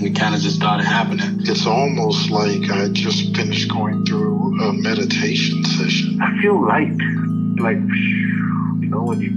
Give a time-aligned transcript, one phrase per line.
[0.00, 1.40] and it kind of just started happening.
[1.40, 6.18] It's almost like I just finished going through a meditation session.
[6.22, 6.96] I feel light.
[7.58, 9.30] Like, you know, when you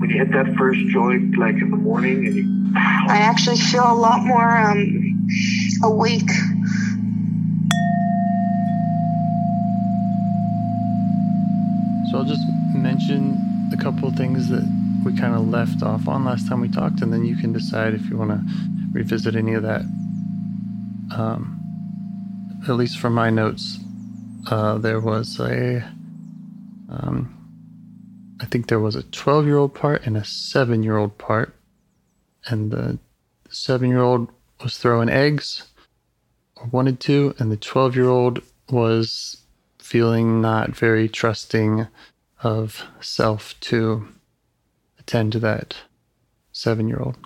[0.00, 3.84] when you hit that first joint, like in the morning, and you I actually feel
[3.84, 5.28] a lot more um
[5.84, 6.30] awake.
[12.10, 12.42] So I'll just
[12.74, 14.64] mention a couple of things that
[15.04, 17.94] we kind of left off on last time we talked, and then you can decide
[17.94, 19.82] if you want to revisit any of that.
[21.14, 21.60] Um,
[22.66, 23.78] at least from my notes,
[24.50, 25.86] uh, there was a,
[26.88, 27.30] um,
[28.40, 31.54] I think there was a 12 year old part and a seven year old part,
[32.46, 32.98] and the
[33.50, 34.28] seven year old
[34.62, 35.68] was throwing eggs
[36.56, 38.40] or wanted to, and the 12 year old
[38.70, 39.42] was
[39.78, 41.86] feeling not very trusting
[42.42, 44.08] of self to
[44.98, 45.74] attend to that
[46.52, 47.16] seven year old.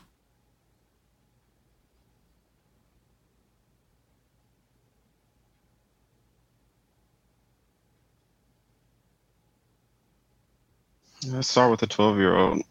[11.26, 12.62] Let's start with a 12 year old.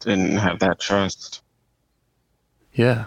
[0.00, 1.42] Didn't have that trust.
[2.74, 3.06] Yeah.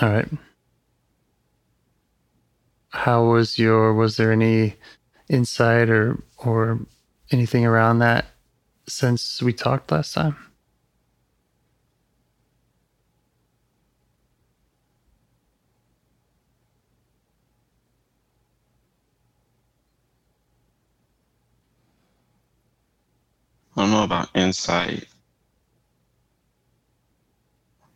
[0.00, 0.28] All right.
[2.90, 4.76] How was your was there any
[5.28, 6.80] insight or or
[7.30, 8.26] anything around that
[8.86, 10.36] since we talked last time?
[23.78, 25.06] I don't know about insight.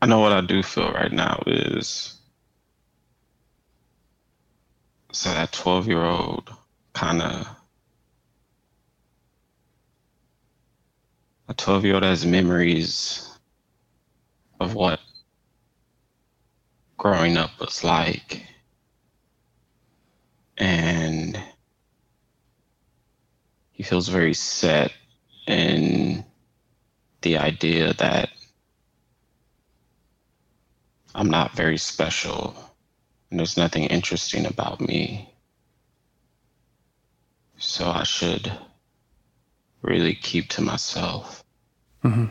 [0.01, 2.21] I know what I do feel right now is
[5.11, 6.55] so that 12 year old
[6.93, 7.49] kind of
[11.49, 13.29] a 12 year old has memories
[14.61, 15.01] of what
[16.97, 18.47] growing up was like
[20.59, 21.43] and
[23.73, 24.93] he feels very set
[25.47, 26.25] in
[27.23, 28.31] the idea that
[31.15, 32.57] I'm not very special
[33.31, 35.33] and there's nothing interesting about me.
[37.59, 38.53] So I should
[39.83, 41.45] really keep to myself.
[42.03, 42.27] hmm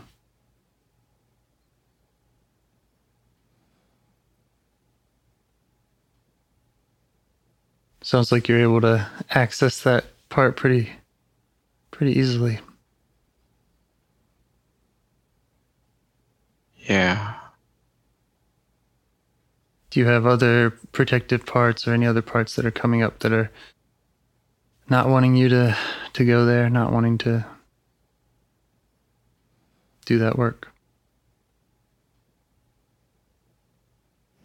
[8.04, 10.92] Sounds like you're able to access that part pretty
[11.92, 12.60] pretty easily.
[16.88, 17.36] Yeah.
[19.90, 23.34] Do you have other protective parts or any other parts that are coming up that
[23.34, 23.52] are
[24.90, 25.78] not wanting you to
[26.14, 27.46] to go there, not wanting to
[30.06, 30.70] do that work?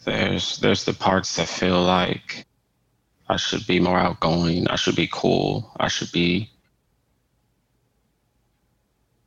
[0.04, 2.46] There's there's the parts that feel like
[3.28, 6.50] I should be more outgoing, I should be cool, I should be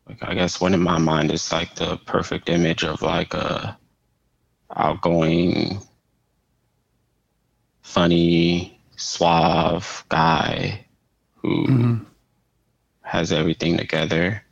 [0.10, 3.78] like I guess one in my mind is like the perfect image of like a
[4.76, 5.80] outgoing,
[7.84, 10.86] funny, suave guy
[11.36, 12.06] who Mhm.
[13.02, 14.44] has everything together.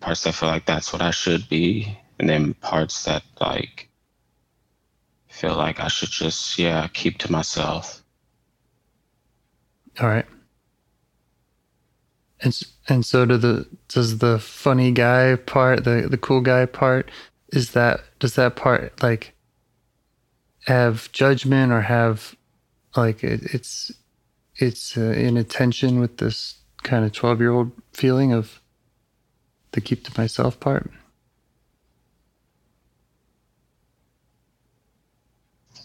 [0.00, 3.88] Parts that feel like that's what I should be, and then parts that like
[5.28, 8.02] feel like I should just yeah keep to myself.
[10.00, 10.26] All right.
[12.40, 17.10] And and so do the does the funny guy part, the the cool guy part,
[17.52, 19.34] is that does that part like
[20.66, 22.34] have judgment or have
[22.96, 23.92] like it, it's
[24.56, 28.60] it's uh, in attention with this kind of 12 year old feeling of
[29.72, 30.90] the keep to myself part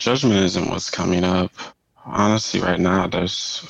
[0.01, 1.51] Judgment isn't what's coming up.
[2.05, 3.63] Honestly, right now, there's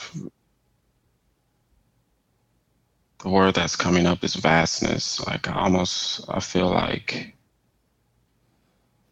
[3.21, 5.25] the word that's coming up is vastness.
[5.27, 7.35] Like I almost, I feel like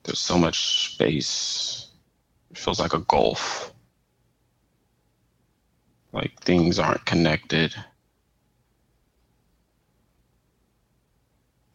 [0.03, 1.87] there's so much space.
[2.49, 3.73] It feels like a gulf.
[6.11, 7.75] Like things aren't connected.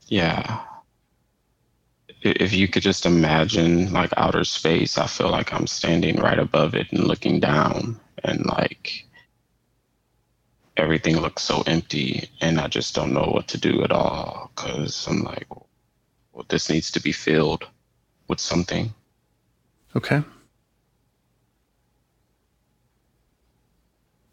[0.09, 0.61] Yeah.
[2.23, 6.75] If you could just imagine like outer space, I feel like I'm standing right above
[6.75, 9.07] it and looking down and like
[10.77, 15.07] everything looks so empty and I just don't know what to do at all because
[15.07, 15.47] I'm like,
[16.33, 17.67] well, this needs to be filled
[18.29, 18.93] with something.
[19.95, 20.23] okay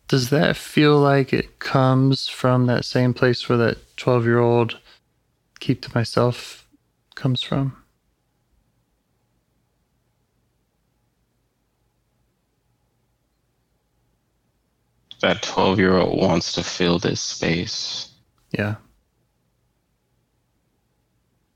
[0.07, 4.77] does that feel like it comes from that same place where that 12 year old
[5.61, 6.67] keep to myself
[7.15, 7.80] comes from
[15.21, 18.09] That 12 year old wants to fill this space.
[18.51, 18.75] yeah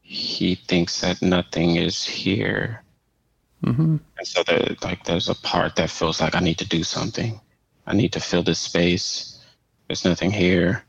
[0.01, 2.83] He thinks that nothing is here.
[3.63, 6.83] hmm And so there, like, there's a part that feels like I need to do
[6.83, 7.41] something.
[7.87, 9.39] I need to fill this space.
[9.87, 10.83] There's nothing here.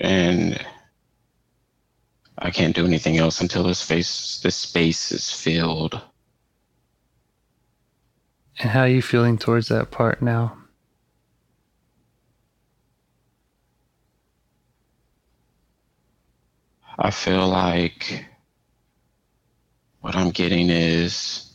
[0.00, 0.64] And
[2.38, 6.00] I can't do anything else until this space, this space is filled.
[8.60, 10.56] And how are you feeling towards that part now?
[16.98, 18.26] I feel like
[20.00, 21.52] what I'm getting is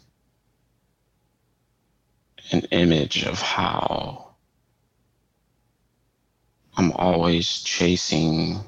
[2.52, 4.36] an image of how
[6.78, 8.60] I'm always chasing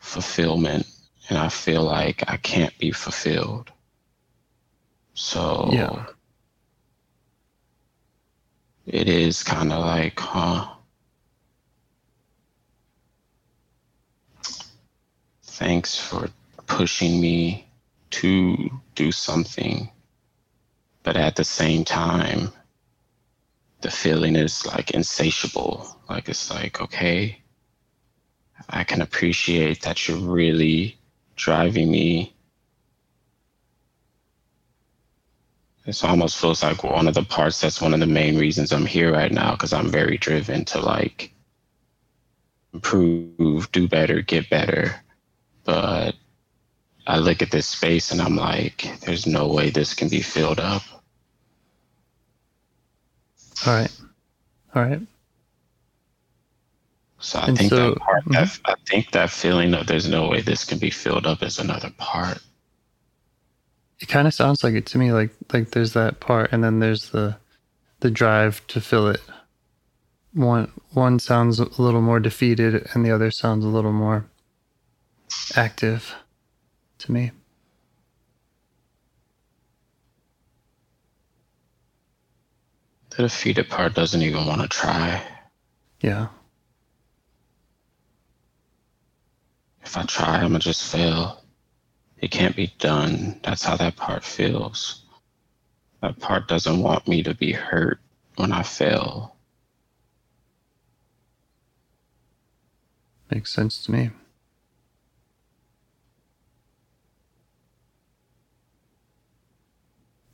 [0.00, 0.86] fulfillment
[1.28, 3.70] and I feel like I can't be fulfilled.
[5.14, 6.06] So Yeah.
[8.88, 10.66] It is kind of like, huh?
[15.42, 16.30] Thanks for
[16.66, 17.68] pushing me
[18.10, 19.90] to do something.
[21.02, 22.50] But at the same time,
[23.82, 26.00] the feeling is like insatiable.
[26.08, 27.42] Like it's like, okay,
[28.70, 30.98] I can appreciate that you're really
[31.36, 32.34] driving me.
[35.88, 38.84] It almost feels like one of the parts that's one of the main reasons I'm
[38.84, 41.32] here right now because I'm very driven to like
[42.74, 44.94] improve, do better, get better.
[45.64, 46.14] But
[47.06, 50.60] I look at this space and I'm like, there's no way this can be filled
[50.60, 50.82] up.
[53.66, 53.90] All right.
[54.74, 55.00] All right.
[57.18, 57.94] So I And think so- mm-hmm.
[57.94, 61.26] that part, that, I think that feeling of there's no way this can be filled
[61.26, 62.42] up is another part.
[64.00, 66.78] It kind of sounds like it to me like like there's that part and then
[66.78, 67.36] there's the
[68.00, 69.20] the drive to fill it.
[70.32, 74.26] One one sounds a little more defeated and the other sounds a little more
[75.56, 76.14] active
[76.98, 77.32] to me.
[83.10, 85.20] The defeated part doesn't even want to try.
[86.00, 86.28] Yeah.
[89.82, 91.42] If I try, I'm gonna just fail.
[92.20, 93.38] It can't be done.
[93.44, 95.02] That's how that part feels.
[96.02, 98.00] That part doesn't want me to be hurt
[98.36, 99.36] when I fail.
[103.30, 104.10] Makes sense to me.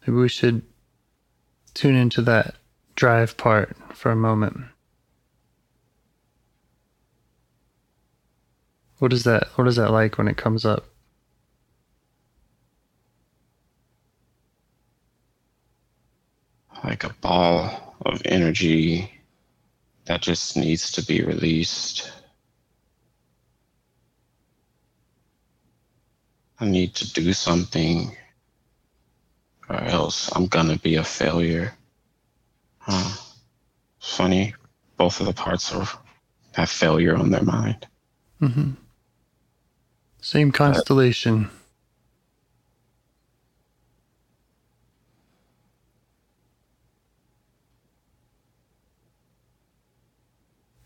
[0.06, 0.62] Maybe we should
[1.72, 2.56] tune into that
[2.94, 4.66] drive part for a moment.
[8.98, 10.93] What is that what is that like when it comes up?
[16.84, 19.10] Like a ball of energy
[20.04, 22.12] that just needs to be released.
[26.60, 28.14] I need to do something
[29.68, 31.74] or else I'm gonna be a failure.
[32.78, 33.16] Huh.
[33.98, 34.54] Funny,
[34.98, 35.88] both of the parts are
[36.52, 37.86] have failure on their mind.
[38.40, 38.72] Mm-hmm.
[40.20, 41.50] Same constellation.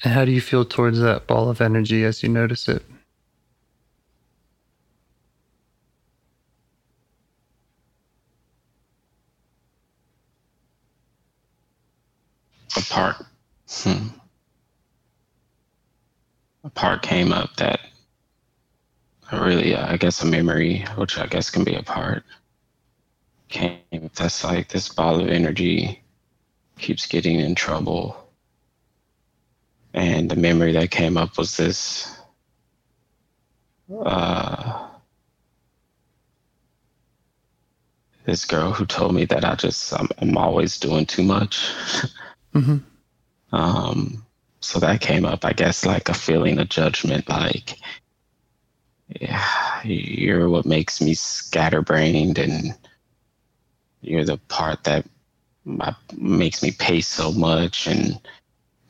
[0.08, 2.82] And how do you feel towards that ball of energy as you notice it?
[12.74, 13.16] A part,
[13.68, 14.06] hmm.
[16.64, 17.80] A part came up that
[19.30, 22.24] really, I guess, a memory, which I guess can be a part,
[23.50, 23.80] came.
[24.14, 26.02] That's like this ball of energy
[26.78, 28.27] keeps getting in trouble
[29.94, 32.16] and the memory that came up was this
[34.04, 34.88] uh,
[38.24, 41.70] this girl who told me that I just I'm, I'm always doing too much.
[42.54, 42.78] Mm-hmm.
[43.54, 44.24] um,
[44.60, 47.78] so that came up, I guess, like a feeling of judgment, like
[49.20, 52.74] yeah, you're what makes me scatterbrained, and
[54.00, 55.06] you're the part that
[56.16, 58.18] makes me pace so much, and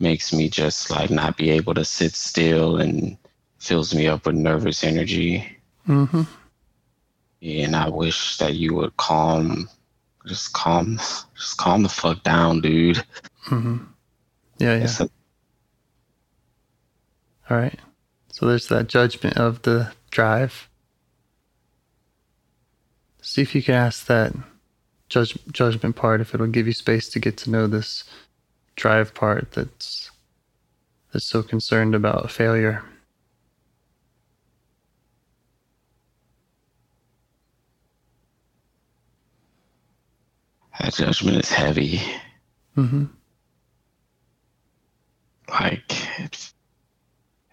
[0.00, 3.16] makes me just like not be able to sit still and
[3.58, 5.44] fills me up with nervous energy.
[5.86, 6.22] Mm-hmm.
[7.42, 9.68] And I wish that you would calm,
[10.26, 10.96] just calm,
[11.36, 13.02] just calm the fuck down, dude.
[13.46, 13.78] Mm-hmm.
[14.58, 14.88] Yeah, yeah.
[15.00, 15.10] A-
[17.50, 17.78] All right.
[18.32, 20.68] So there's that judgment of the drive.
[23.22, 24.32] See if you can ask that
[25.08, 28.04] judge, judgment part if it'll give you space to get to know this
[28.78, 30.10] drive part that's
[31.12, 32.82] that's so concerned about failure.
[40.78, 42.00] That judgment is heavy.
[42.76, 43.06] Mm-hmm.
[45.50, 46.54] Like it's,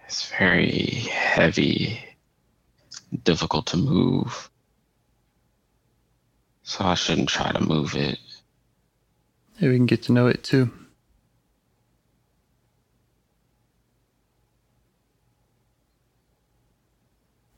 [0.05, 1.99] it's very heavy,
[3.23, 4.49] difficult to move.
[6.61, 8.19] So I shouldn't try to move it.
[9.59, 10.71] Maybe we can get to know it too.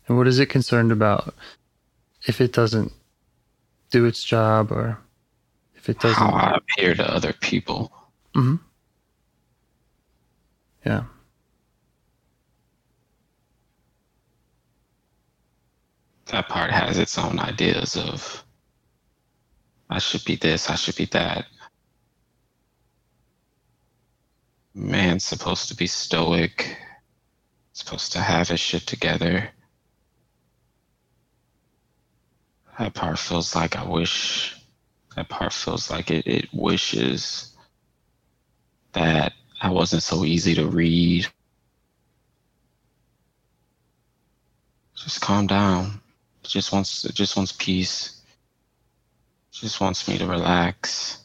[0.07, 1.33] And what is it concerned about
[2.27, 2.91] if it doesn't
[3.91, 4.99] do its job or
[5.75, 6.15] if it doesn't?
[6.15, 7.91] How I appear to other people.
[8.33, 8.55] hmm
[10.85, 11.03] Yeah.
[16.27, 18.43] That part has its own ideas of
[19.89, 21.45] I should be this, I should be that.
[24.73, 26.77] Man's supposed to be stoic,
[27.73, 29.49] supposed to have his shit together.
[32.77, 34.55] That part feels like I wish.
[35.15, 37.55] That part feels like it, it wishes
[38.93, 41.27] that I wasn't so easy to read.
[44.95, 46.01] Just calm down.
[46.43, 48.21] Just wants it just wants peace.
[49.51, 51.17] Just wants me to relax.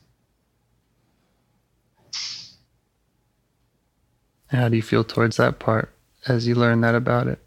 [4.46, 5.94] How do you feel towards that part
[6.26, 7.40] as you learn that about it?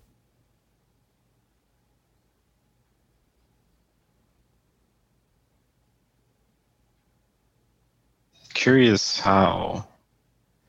[8.66, 9.86] Curious how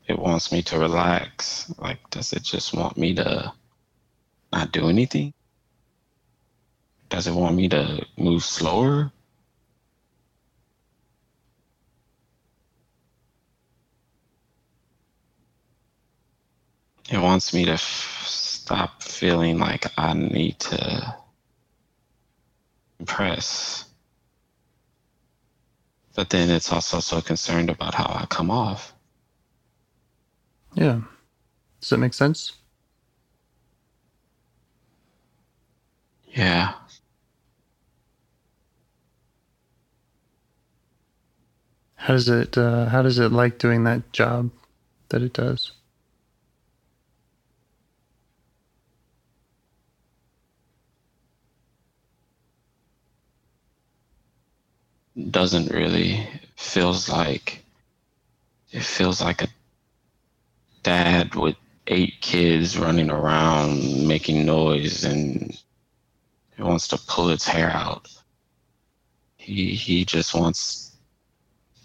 [0.06, 1.72] it wants me to relax.
[1.78, 3.50] Like, does it just want me to
[4.52, 5.32] not do anything?
[7.08, 9.10] Does it want me to move slower?
[17.10, 21.16] It wants me to f- stop feeling like I need to
[23.00, 23.85] impress
[26.16, 28.94] but then it's also so concerned about how I come off.
[30.74, 31.02] Yeah.
[31.80, 32.52] Does that make sense?
[36.24, 36.72] Yeah.
[41.96, 44.50] How does it uh, how does it like doing that job
[45.10, 45.72] that it does?
[55.30, 57.64] Doesn't really feels like
[58.70, 59.48] it feels like a
[60.82, 61.56] dad with
[61.86, 65.58] eight kids running around making noise and
[66.58, 68.08] it wants to pull its hair out.
[69.36, 70.96] He he just wants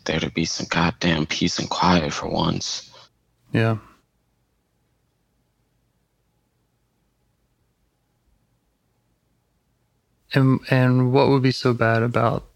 [0.05, 2.89] there to be some goddamn peace and quiet for once.
[3.53, 3.77] Yeah.
[10.33, 12.50] And and what would be so bad about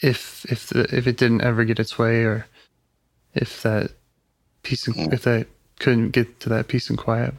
[0.00, 2.46] if if the, if it didn't ever get its way, or
[3.34, 3.92] if that
[4.62, 5.46] peace and, if that
[5.78, 7.34] couldn't get to that peace and quiet?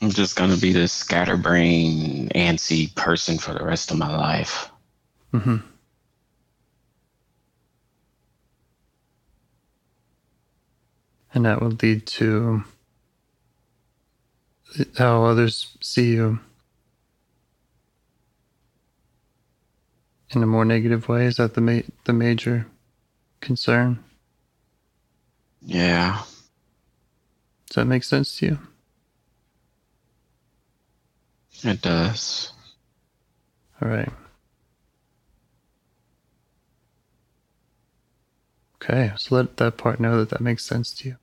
[0.00, 4.68] I'm just gonna be this scatterbrain, antsy person for the rest of my life.
[5.32, 5.56] Mm-hmm.
[11.34, 12.64] And that would lead to
[14.98, 16.40] how others see you
[20.34, 21.26] in a more negative way.
[21.26, 22.66] Is that the ma- the major
[23.40, 24.02] concern?
[25.60, 26.22] Yeah.
[27.68, 28.58] Does that make sense to you?
[31.64, 32.52] It does.
[33.80, 34.12] All right.
[38.76, 41.16] Okay, so let that part know that that makes sense to you.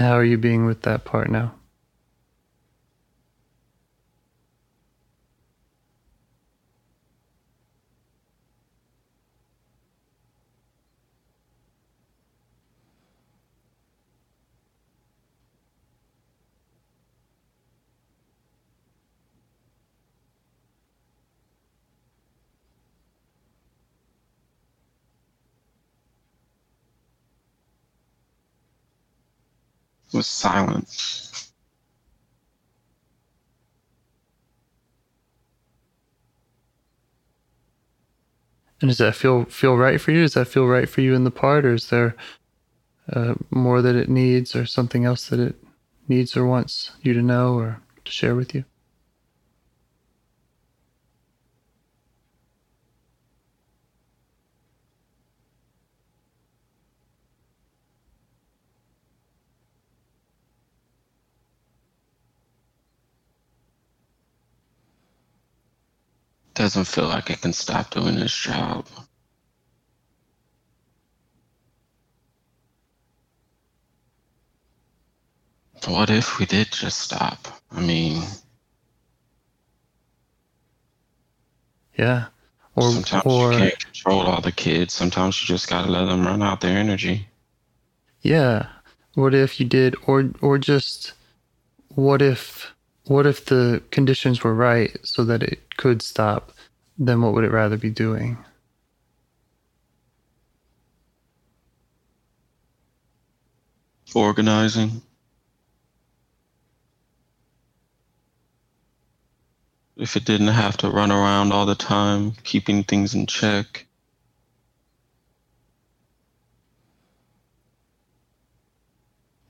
[0.00, 1.52] How are you being with that part now?
[30.12, 30.88] Was silent.
[38.80, 40.22] And does that feel feel right for you?
[40.22, 42.16] Does that feel right for you in the part, or is there
[43.12, 45.56] uh, more that it needs, or something else that it
[46.08, 48.64] needs or wants you to know or to share with you?
[66.60, 68.86] Doesn't feel like I can stop doing this job.
[75.86, 77.48] What if we did just stop?
[77.72, 78.22] I mean,
[81.98, 82.26] Yeah,
[82.76, 84.94] or sometimes or you can't control all the kids.
[84.94, 87.28] Sometimes you just gotta let them run out their energy.
[88.22, 88.68] yeah,
[89.14, 91.14] what if you did, or or just
[91.88, 92.74] what if
[93.06, 96.52] what if the conditions were right so that it could stop?
[96.98, 98.38] Then what would it rather be doing?
[104.14, 105.02] Organizing.
[109.96, 113.86] If it didn't have to run around all the time, keeping things in check.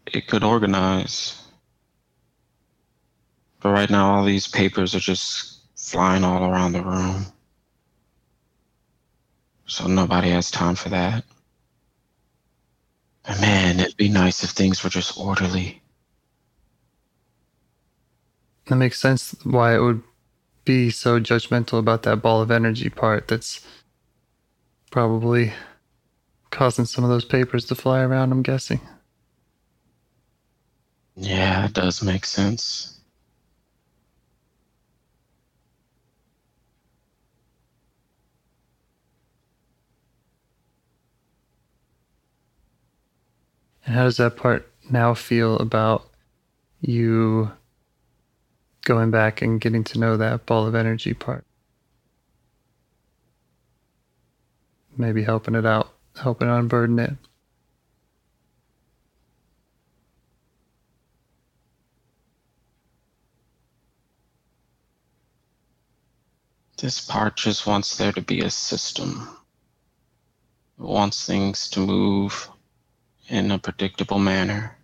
[0.07, 1.40] It could organize.
[3.61, 7.27] But right now, all these papers are just flying all around the room.
[9.67, 11.25] So nobody has time for that.
[13.25, 15.83] And man, it'd be nice if things were just orderly.
[18.67, 20.03] That makes sense why it would
[20.65, 23.67] be so judgmental about that ball of energy part that's
[24.91, 25.53] probably
[26.51, 28.81] causing some of those papers to fly around, I'm guessing.
[31.17, 33.00] Yeah, it does make sense.
[43.91, 46.09] And how does that part now feel about
[46.81, 47.51] you
[48.83, 51.45] going back and getting to know that ball of energy part?
[54.97, 57.15] Maybe helping it out, helping unburden it.
[66.77, 69.29] This part just wants there to be a system.
[70.79, 72.49] It wants things to move
[73.31, 74.77] in a predictable manner.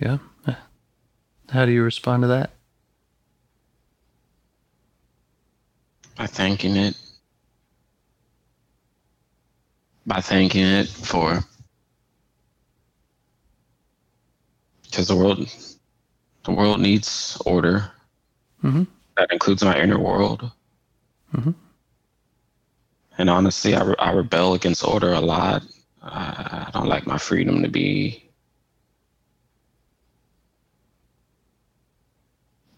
[0.00, 0.18] Yeah.
[1.50, 2.50] How do you respond to that?
[6.16, 6.96] By thanking it.
[10.06, 11.44] By thanking it for
[14.84, 15.48] because the world
[16.44, 17.90] the world needs order.
[18.62, 18.84] Mm-hmm.
[19.16, 20.50] That includes my inner world.
[21.34, 21.54] Mhm.
[23.18, 25.62] And honestly, I, re- I rebel against order a lot.
[26.02, 28.30] I don't like my freedom to be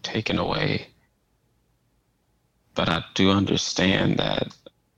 [0.01, 0.87] taken away.
[2.73, 4.55] But I do understand that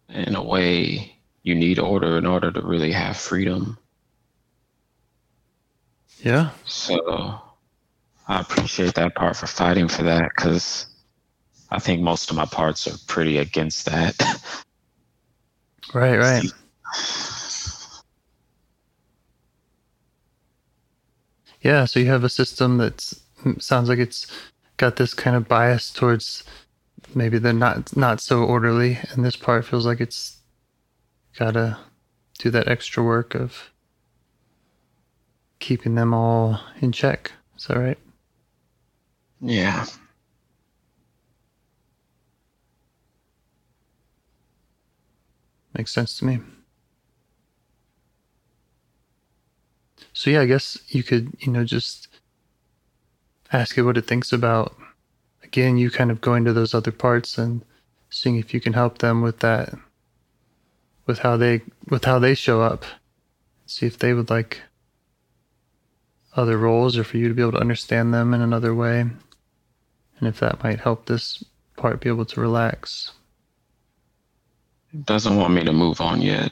[0.10, 3.78] in a way, you need order in order to really have freedom.
[6.20, 6.52] Yeah.
[6.66, 7.42] So
[8.28, 10.86] I appreciate that part for fighting for that because
[11.72, 14.16] I think most of my parts are pretty against that.
[15.94, 16.46] Right, right.
[21.62, 22.98] Yeah, so you have a system that
[23.44, 24.28] mm, sounds like it's
[24.78, 26.44] got this kind of bias towards
[27.16, 30.38] maybe they're not not so orderly, and this part feels like it's
[31.38, 31.78] got to
[32.40, 33.72] do that extra work of
[35.60, 37.32] keeping them all in check.
[37.58, 38.00] Is that right?
[39.42, 39.86] Yeah.
[45.74, 46.40] Makes sense to me.
[50.14, 52.08] So yeah, I guess you could, you know, just
[53.54, 54.76] ask it what it thinks about
[55.52, 57.62] again, you kind of going to those other parts and
[58.10, 59.74] seeing if you can help them with that
[61.06, 62.86] with how they with how they show up.
[63.66, 64.62] See if they would like
[66.36, 69.02] other roles or for you to be able to understand them in another way.
[69.02, 71.44] And if that might help this
[71.76, 73.12] part be able to relax.
[75.06, 76.52] Doesn't want me to move on yet.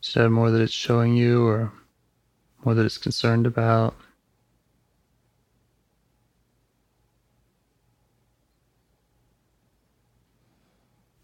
[0.00, 1.72] Instead, more that it's showing you or
[2.64, 3.94] more that it's concerned about.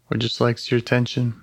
[0.09, 1.41] Or just likes your attention.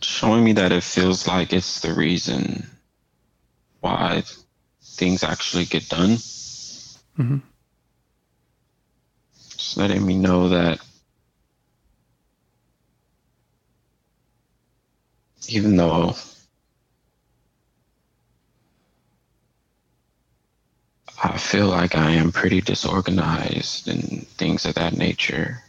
[0.00, 2.66] Showing me that it feels like it's the reason
[3.80, 4.22] why
[4.82, 6.10] things actually get done.
[7.18, 7.38] Mm-hmm.
[9.56, 10.80] Just letting me know that
[15.54, 16.16] even though
[21.22, 25.62] I feel like I am pretty disorganized and things of that nature.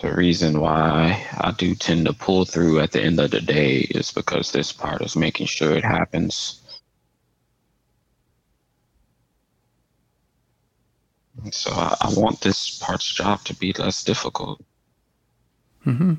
[0.00, 3.80] The reason why I do tend to pull through at the end of the day
[3.80, 6.62] is because this part is making sure it happens.
[11.50, 14.64] So I, I want this part's job to be less difficult.
[15.84, 16.14] Mm-hmm.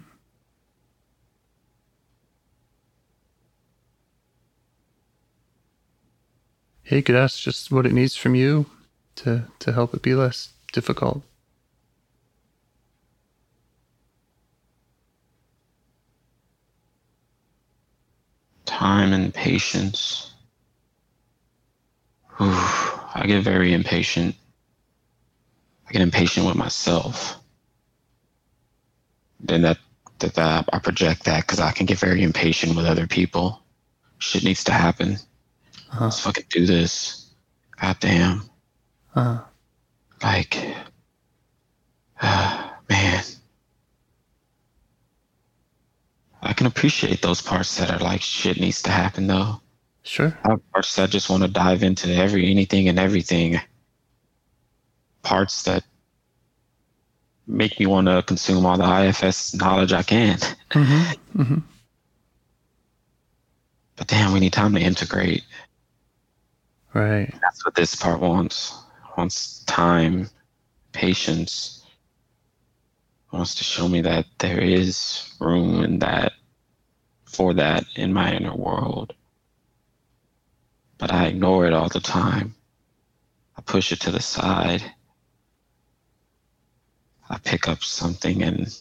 [6.87, 8.67] You could ask just what it needs from you
[9.15, 11.23] to to help it be less difficult.
[18.65, 20.31] Time and patience.
[22.39, 24.35] I get very impatient.
[25.87, 27.37] I get impatient with myself.
[29.39, 29.77] Then that
[30.19, 33.61] that, that I project that because I can get very impatient with other people.
[34.19, 35.17] Shit needs to happen.
[35.95, 36.05] Uh-huh.
[36.05, 37.33] Let's fucking do this.
[37.79, 38.43] God damn.
[39.15, 39.39] Uh,
[40.21, 40.57] Like,
[42.21, 43.23] uh, man.
[46.41, 49.61] I can appreciate those parts that are like shit needs to happen though.
[50.03, 50.37] sure.
[50.43, 53.59] I have parts that just want to dive into every anything and everything.
[55.23, 55.83] Parts that
[57.47, 60.37] make me want to consume all the IFS knowledge I can.
[60.71, 61.41] Mm-hmm.
[61.41, 61.57] Mm-hmm.
[63.95, 65.43] But damn, we need time to integrate.
[66.95, 67.33] Right.
[67.41, 68.73] That's what this part wants.
[69.17, 70.29] Wants time,
[70.93, 71.85] patience.
[73.33, 76.33] Wants to show me that there is room in that
[77.25, 79.13] for that in my inner world.
[80.97, 82.55] But I ignore it all the time.
[83.57, 84.83] I push it to the side.
[87.29, 88.73] I pick up something and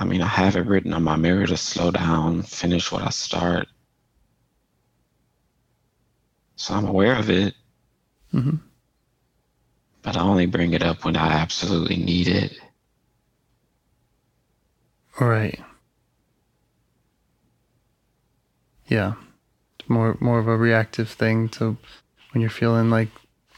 [0.00, 3.10] I mean, I have it written on my mirror to slow down, finish what I
[3.10, 3.68] start.
[6.64, 7.52] So I'm aware of it.
[8.32, 8.56] Mm-hmm.
[10.00, 12.56] But I only bring it up when I absolutely need it.
[15.20, 15.60] Right.
[18.86, 19.12] Yeah.
[19.88, 21.76] More more of a reactive thing to
[22.32, 23.10] when you're feeling like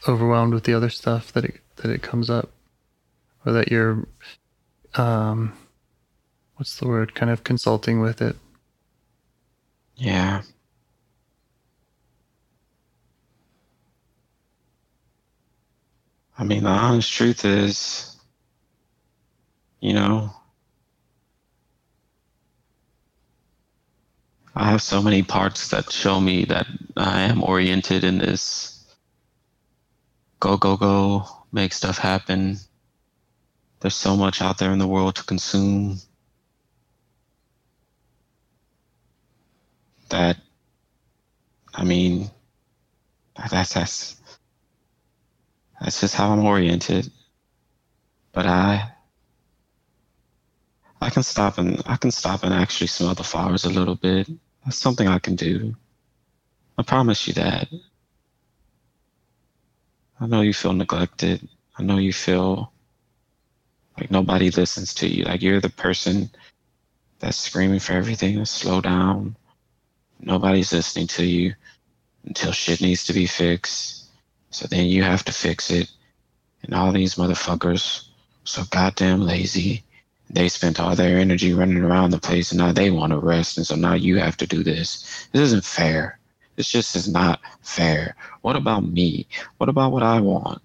[0.05, 2.51] overwhelmed with the other stuff that it that it comes up.
[3.45, 4.05] Or that you're
[4.95, 5.53] um
[6.57, 7.15] what's the word?
[7.15, 8.35] Kind of consulting with it.
[9.95, 10.41] Yeah.
[16.37, 18.15] I mean, the honest truth is,
[19.79, 20.31] you know,
[24.55, 28.85] I have so many parts that show me that I am oriented in this
[30.39, 32.57] go, go, go, make stuff happen.
[33.79, 35.99] There's so much out there in the world to consume
[40.09, 40.37] that,
[41.73, 42.29] I mean,
[43.51, 44.16] that's, that's,
[45.79, 47.11] that's just how I'm oriented.
[48.31, 48.91] But I
[51.01, 54.27] I can stop and I can stop and actually smell the flowers a little bit.
[54.65, 55.75] That's something I can do.
[56.77, 57.67] I promise you that.
[60.19, 61.47] I know you feel neglected.
[61.77, 62.71] I know you feel
[63.99, 65.25] like nobody listens to you.
[65.25, 66.29] Like you're the person
[67.19, 69.35] that's screaming for everything to slow down.
[70.19, 71.53] Nobody's listening to you
[72.25, 74.06] until shit needs to be fixed
[74.49, 75.89] so then you have to fix it.
[76.63, 78.07] And all these motherfuckers
[78.47, 79.83] so goddamn lazy.
[80.29, 83.57] They spent all their energy running around the place and now they want to rest.
[83.57, 85.27] And so now you have to do this.
[85.31, 86.19] This isn't fair.
[86.55, 88.15] This just is not fair.
[88.41, 89.27] What about me?
[89.57, 90.61] What about what I want?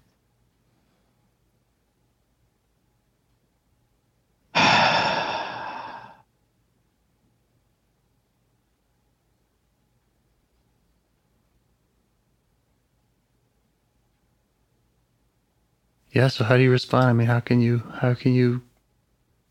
[16.13, 17.07] Yeah, so how do you respond?
[17.07, 18.61] I mean, how can you how can you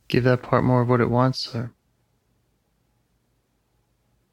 [0.07, 1.72] give that part more of what it wants or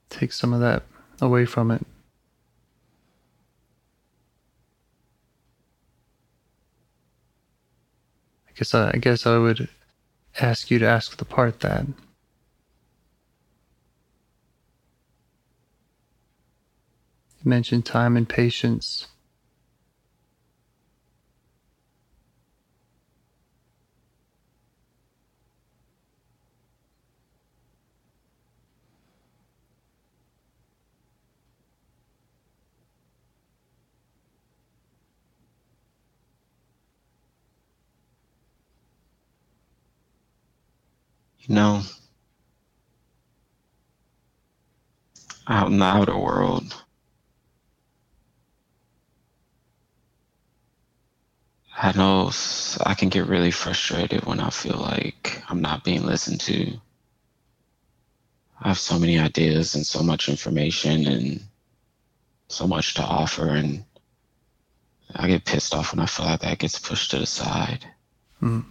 [0.10, 0.84] take some of that
[1.20, 1.84] away from it?
[8.48, 9.68] I guess I, I guess I would
[10.40, 11.96] ask you to ask the part that you
[17.44, 19.08] mentioned time and patience.
[41.50, 41.82] You know,
[45.48, 46.84] out in the outer world,
[51.76, 52.30] I know
[52.86, 56.80] I can get really frustrated when I feel like I'm not being listened to.
[58.62, 61.44] I have so many ideas and so much information and
[62.48, 63.84] so much to offer, and
[65.16, 67.88] I get pissed off when I feel like that gets pushed to the side.
[68.40, 68.66] Mm.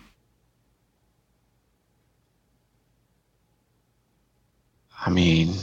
[5.04, 5.54] I mean,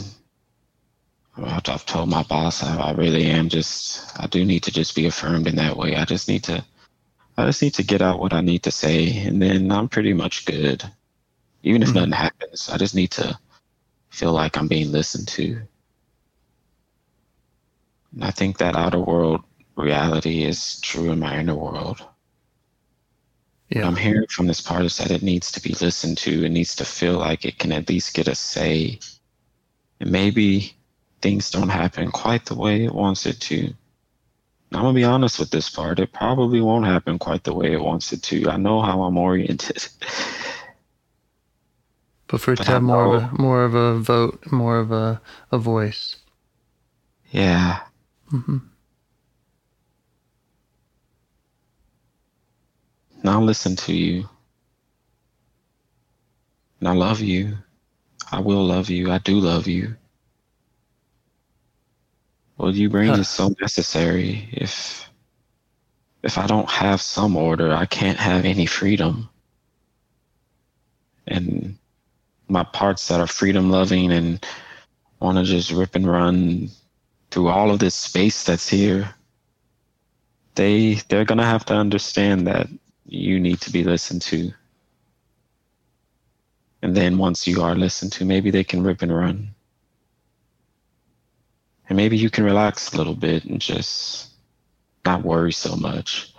[1.38, 5.06] I've told my boss I, I really am just, I do need to just be
[5.06, 5.96] affirmed in that way.
[5.96, 6.64] I just need to,
[7.38, 10.14] I just need to get out what I need to say, and then I'm pretty
[10.14, 10.84] much good.
[11.64, 11.98] Even if mm-hmm.
[11.98, 13.38] nothing happens, I just need to
[14.10, 15.60] feel like I'm being listened to.
[18.14, 19.42] And I think that outer world
[19.76, 22.02] reality is true in my inner world.
[23.70, 23.80] Yeah.
[23.80, 26.46] What I'm hearing from this part is that it needs to be listened to.
[26.46, 29.00] It needs to feel like it can at least get a say
[30.00, 30.76] and maybe
[31.22, 33.74] things don't happen quite the way it wants it to.
[34.72, 36.00] I'm gonna be honest with this part.
[36.00, 38.50] It probably won't happen quite the way it wants it to.
[38.50, 39.88] I know how I'm oriented.
[42.28, 45.22] but for it to have more of a more of a vote, more of a
[45.52, 46.18] a voice.
[47.32, 47.80] Yeah.
[48.32, 48.58] Mm-hmm.
[53.22, 54.30] And I'll listen to you.
[56.80, 57.58] And I love you.
[58.32, 59.12] I will love you.
[59.12, 59.96] I do love you.
[62.58, 63.20] What you bring huh.
[63.20, 64.50] is so necessary.
[64.52, 65.10] If
[66.24, 69.30] if I don't have some order, I can't have any freedom.
[71.28, 71.78] And
[72.48, 74.46] my parts that are freedom loving and
[75.20, 76.70] want to just rip and run
[77.32, 79.14] through all of this space that's here
[80.56, 82.68] they they're going to have to understand that
[83.06, 84.52] you need to be listened to
[86.86, 89.50] and then once you are listened to maybe they can rip and run
[91.90, 94.30] and maybe you can relax a little bit and just
[95.04, 96.32] not worry so much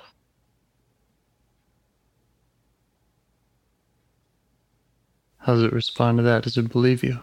[5.38, 6.42] How does it respond to that?
[6.42, 7.20] Does it believe you?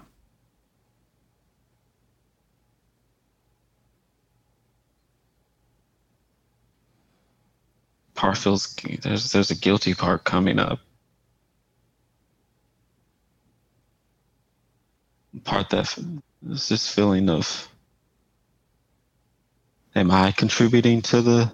[8.24, 10.80] part feels there's there's a guilty part coming up.
[15.44, 15.98] Part that
[16.48, 17.68] is this feeling of
[19.96, 21.52] am I contributing to the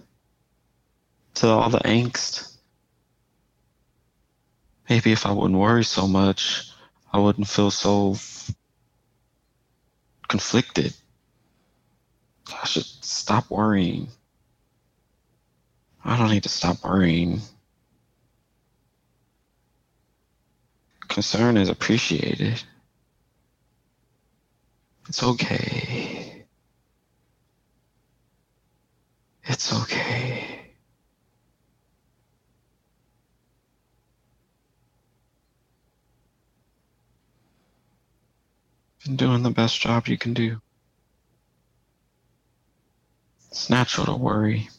[1.35, 2.57] to all the angst?
[4.89, 6.71] Maybe if I wouldn't worry so much,
[7.13, 8.15] I wouldn't feel so
[10.27, 10.93] conflicted.
[12.61, 14.09] I should stop worrying.
[16.03, 17.41] I don't need to stop worrying.
[21.07, 22.63] Concern is appreciated.
[25.09, 26.45] It's okay.
[29.43, 30.61] It's okay.
[39.03, 40.61] Been doing the best job you can do.
[43.49, 44.69] It's natural to worry.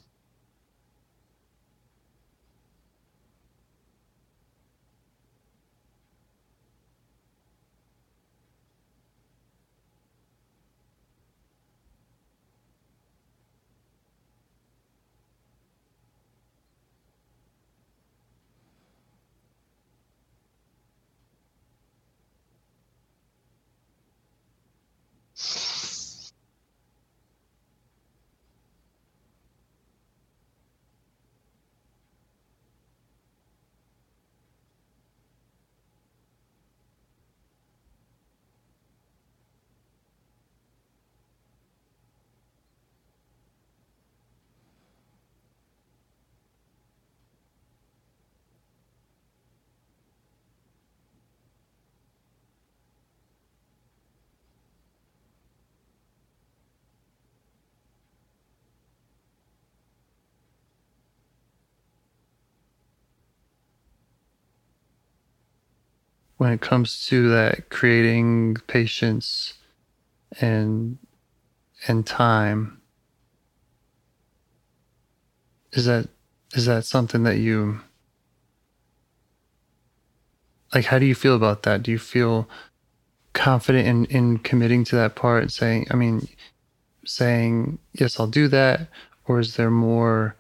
[66.41, 69.53] When it comes to that creating patience
[70.41, 70.97] and
[71.87, 72.81] and time.
[75.73, 76.09] Is that
[76.55, 77.83] is that something that you
[80.73, 81.83] like how do you feel about that?
[81.83, 82.49] Do you feel
[83.35, 86.27] confident in in committing to that part saying i mean
[87.05, 88.89] saying yes i'll do that
[89.27, 90.35] or is there more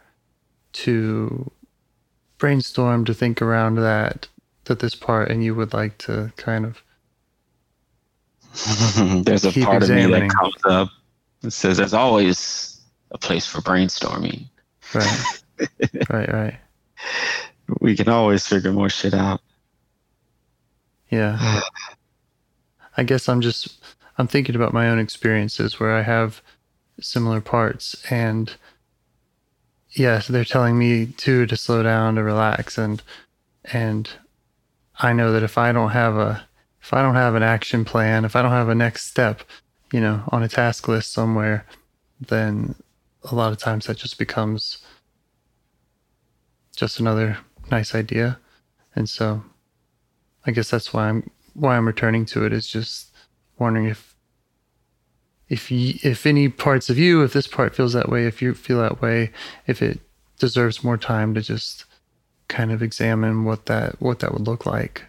[0.72, 1.48] to
[2.36, 4.26] brainstorm to think around that
[4.78, 6.82] this part and you would like to kind of
[9.24, 10.88] there's a part of me that comes up
[11.42, 12.80] that says there's always
[13.12, 14.46] a place for brainstorming.
[14.94, 15.26] Right.
[16.08, 16.58] Right right.
[17.80, 19.42] We can always figure more shit out.
[21.10, 21.60] Yeah.
[22.96, 23.78] I guess i'm just
[24.18, 26.42] i'm thinking about my own experiences where i have
[27.00, 28.54] similar parts and
[29.90, 33.02] yes they're telling me too to slow down to relax and
[33.64, 34.10] and
[35.00, 36.46] I know that if I don't have a
[36.82, 39.42] if I don't have an action plan, if I don't have a next step,
[39.92, 41.66] you know, on a task list somewhere,
[42.20, 42.74] then
[43.24, 44.78] a lot of times that just becomes
[46.76, 47.38] just another
[47.70, 48.38] nice idea.
[48.94, 49.42] And so
[50.46, 53.12] I guess that's why I'm why I'm returning to it is just
[53.58, 54.14] wondering if
[55.48, 58.54] if you, if any parts of you, if this part feels that way, if you
[58.54, 59.32] feel that way,
[59.66, 59.98] if it
[60.38, 61.84] deserves more time to just
[62.50, 65.04] kind of examine what that what that would look like.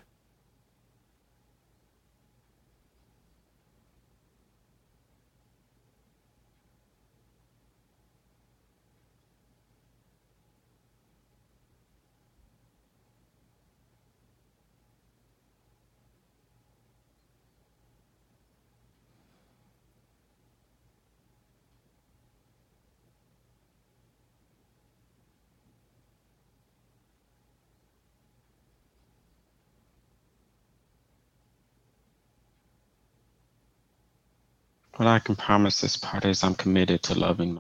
[35.02, 37.60] What I can promise this part is I'm committed to loving.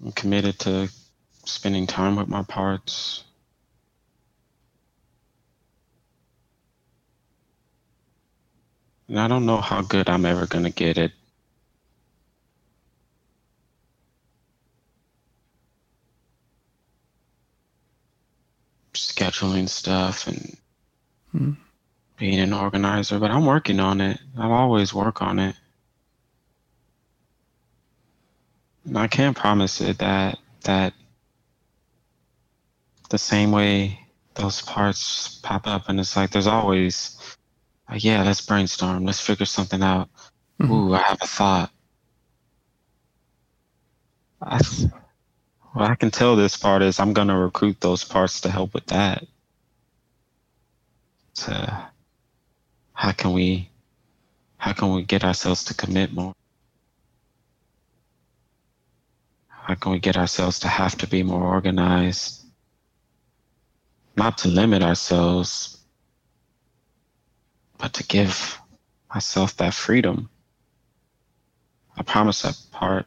[0.00, 0.88] I'm committed to
[1.46, 3.24] spending time with my parts.
[9.08, 11.10] And I don't know how good I'm ever going to get it.
[18.94, 20.56] Scheduling stuff and.
[21.32, 21.52] Hmm
[22.20, 24.20] being an organizer, but I'm working on it.
[24.36, 25.56] I'll always work on it.
[28.84, 30.92] And I can't promise it that that
[33.08, 33.98] the same way
[34.34, 37.18] those parts pop up and it's like there's always
[37.90, 40.08] like yeah let's brainstorm let's figure something out
[40.60, 40.70] Mhm.
[40.70, 41.70] ooh i have a thought
[44.40, 44.60] I,
[45.72, 48.74] what i can tell this part is i'm going to recruit those parts to help
[48.74, 49.24] with that
[51.34, 51.90] to
[53.00, 53.70] how can we
[54.58, 56.34] how can we get ourselves to commit more
[59.48, 62.40] how can we get ourselves to have to be more organized
[64.16, 65.78] not to limit ourselves,
[67.78, 68.60] but to give
[69.14, 70.28] myself that freedom.
[71.96, 73.06] I promise that part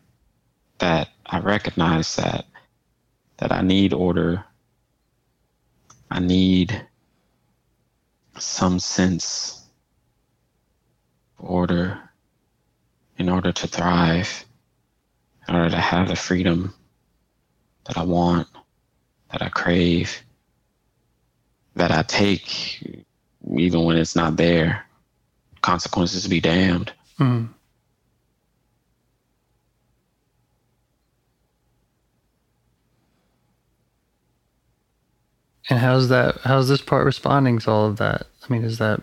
[0.79, 2.45] that I recognize that
[3.37, 4.43] that I need order.
[6.09, 6.87] I need
[8.39, 9.62] some sense
[11.43, 11.99] order
[13.17, 14.45] in order to thrive,
[15.47, 16.73] in order to have the freedom
[17.85, 18.47] that I want,
[19.31, 20.23] that I crave
[21.75, 22.83] that I take,
[23.57, 24.85] even when it's not there.
[25.61, 26.93] Consequences be damned.
[27.19, 27.49] Mhm.
[35.69, 36.39] And how's that?
[36.43, 38.27] How's this part responding to all of that?
[38.43, 39.01] I mean, is that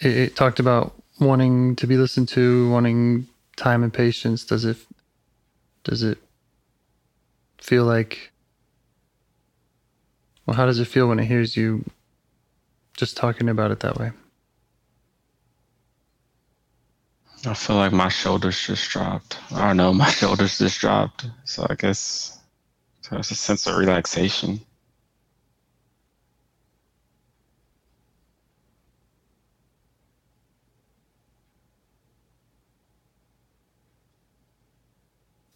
[0.00, 3.26] it, it talked about wanting to be listened to, wanting
[3.56, 4.44] time and patience?
[4.44, 4.76] Does it?
[5.84, 6.18] Does it
[7.58, 8.32] feel like?
[10.46, 11.84] Well, how does it feel when it hears you
[12.96, 14.10] just talking about it that way?
[17.46, 19.38] I feel like my shoulders just dropped.
[19.52, 21.26] I don't know, my shoulders just dropped.
[21.44, 22.38] So I guess
[23.10, 24.60] there's a sense of relaxation.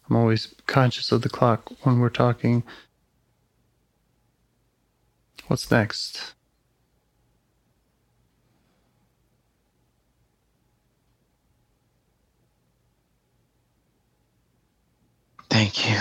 [0.09, 2.63] I'm always conscious of the clock when we're talking.
[5.47, 6.33] What's next?
[15.49, 15.99] Thank you.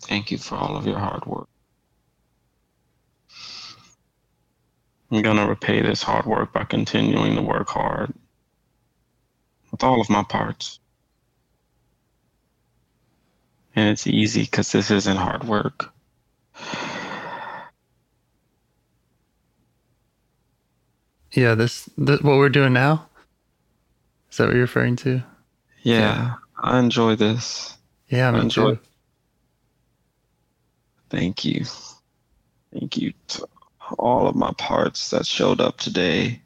[0.00, 1.48] Thank you for all of your hard work.
[5.10, 8.12] I'm going to repay this hard work by continuing to work hard
[9.72, 10.78] with all of my parts.
[13.74, 15.92] And it's easy because this isn't hard work.
[21.32, 23.08] Yeah, this, this what we're doing now.
[24.30, 25.22] Is that what you're referring to?
[25.82, 27.78] Yeah, I enjoy this.
[28.08, 28.74] Yeah, I Enjoy.
[28.74, 28.80] too.
[31.10, 31.64] Thank you.
[32.72, 33.48] Thank you to
[33.98, 36.41] all of my parts that showed up today.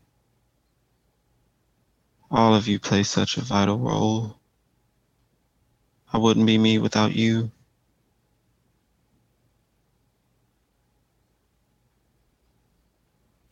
[2.31, 4.37] All of you play such a vital role.
[6.13, 7.51] I wouldn't be me without you.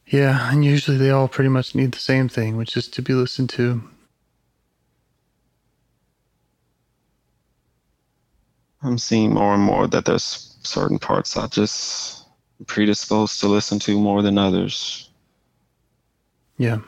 [0.07, 3.15] Yeah, and usually they all pretty much need the same thing, which is to be
[3.15, 3.83] listened to.
[8.83, 12.27] I'm seeing more and more that there's certain parts I just
[12.67, 15.11] predisposed to listen to more than others.
[16.59, 16.79] Yeah.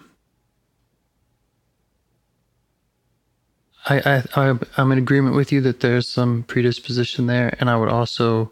[3.87, 7.77] I, I, I I'm in agreement with you that there's some predisposition there, and I
[7.77, 8.51] would also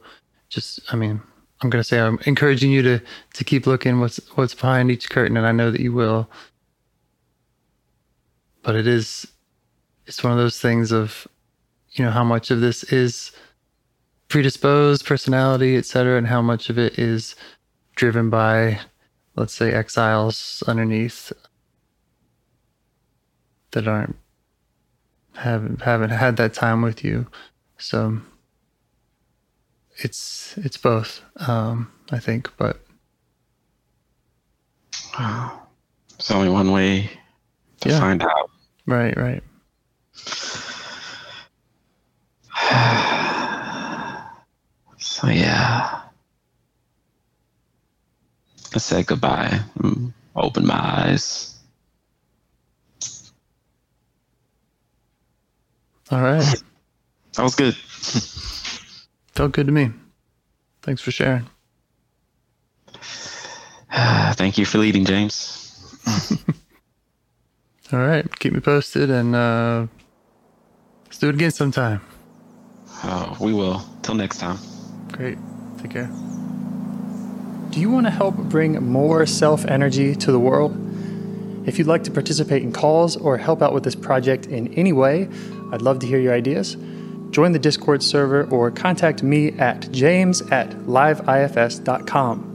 [0.48, 1.20] just, I mean,
[1.62, 3.00] I'm gonna say I'm encouraging you to
[3.34, 6.28] to keep looking what's what's behind each curtain, and I know that you will.
[8.62, 9.26] But it is,
[10.06, 11.28] it's one of those things of,
[11.92, 13.32] you know, how much of this is
[14.28, 17.36] predisposed personality, et cetera, and how much of it is
[17.94, 18.80] driven by,
[19.36, 21.32] let's say, exiles underneath
[23.72, 24.16] that aren't
[25.34, 27.26] haven't haven't had that time with you
[27.78, 28.18] so
[29.98, 32.80] it's it's both um i think but
[35.18, 37.10] There's only one way
[37.80, 38.00] to Yeah.
[38.00, 38.50] find out.
[38.86, 39.42] right right
[44.98, 46.00] So yeah.
[48.74, 49.60] I said goodbye.
[49.78, 51.53] Mm, Open my eyes.
[56.10, 56.62] All right
[57.34, 57.74] That was good.
[59.34, 59.90] felt good to me
[60.82, 61.46] thanks for sharing
[64.34, 65.70] Thank you for leading, James.
[67.92, 68.26] All right.
[68.40, 69.86] Keep me posted and uh,
[71.04, 72.00] let's do it again sometime.
[73.04, 73.84] Oh, we will.
[74.02, 74.58] Till next time.
[75.12, 75.38] Great.
[75.80, 76.10] Take care.
[77.70, 80.72] Do you want to help bring more self energy to the world?
[81.66, 84.92] If you'd like to participate in calls or help out with this project in any
[84.92, 85.28] way,
[85.72, 86.76] I'd love to hear your ideas.
[87.30, 92.50] Join the Discord server or contact me at james at liveifs.com.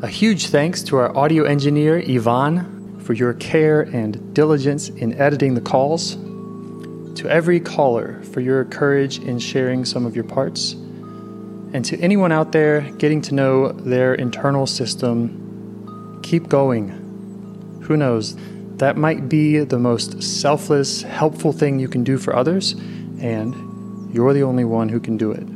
[0.00, 5.54] A huge thanks to our audio engineer, Yvonne, for your care and diligence in editing
[5.54, 6.14] the calls.
[6.14, 10.74] To every caller for your courage in sharing some of your parts.
[11.72, 16.90] And to anyone out there getting to know their internal system, keep going.
[17.82, 18.36] Who knows?
[18.78, 22.72] That might be the most selfless, helpful thing you can do for others,
[23.20, 25.46] and you're the only one who can do it.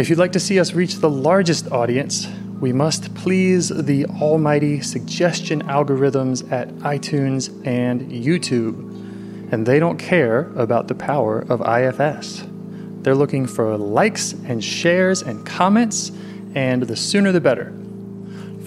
[0.00, 2.28] If you'd like to see us reach the largest audience,
[2.60, 8.84] we must please the almighty suggestion algorithms at iTunes and YouTube.
[9.52, 12.44] And they don't care about the power of IFS.
[13.02, 16.12] They're looking for likes and shares and comments,
[16.54, 17.72] and the sooner the better.